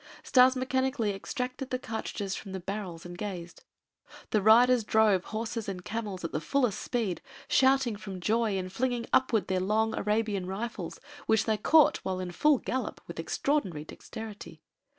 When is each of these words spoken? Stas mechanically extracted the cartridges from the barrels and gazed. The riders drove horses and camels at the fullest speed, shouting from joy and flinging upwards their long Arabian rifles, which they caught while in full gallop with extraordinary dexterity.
Stas 0.23 0.55
mechanically 0.55 1.13
extracted 1.13 1.69
the 1.69 1.77
cartridges 1.77 2.33
from 2.35 2.53
the 2.53 2.59
barrels 2.59 3.05
and 3.05 3.15
gazed. 3.15 3.63
The 4.31 4.41
riders 4.41 4.83
drove 4.83 5.25
horses 5.25 5.69
and 5.69 5.85
camels 5.85 6.23
at 6.25 6.31
the 6.31 6.41
fullest 6.41 6.79
speed, 6.79 7.21
shouting 7.47 7.95
from 7.95 8.19
joy 8.19 8.57
and 8.57 8.73
flinging 8.73 9.05
upwards 9.13 9.45
their 9.45 9.59
long 9.59 9.95
Arabian 9.95 10.47
rifles, 10.47 10.99
which 11.27 11.45
they 11.45 11.55
caught 11.57 11.97
while 11.97 12.19
in 12.19 12.31
full 12.31 12.57
gallop 12.57 12.99
with 13.05 13.19
extraordinary 13.19 13.83
dexterity. 13.83 14.63